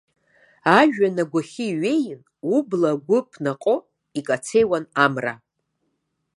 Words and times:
Ажәҩан 0.79 1.15
агәахьы 1.23 1.65
иҩеин, 1.71 2.21
убла 2.55 2.89
агәы 2.95 3.19
ԥнаҟо 3.29 3.75
икацеиуан 4.19 4.85
амра. 5.03 5.33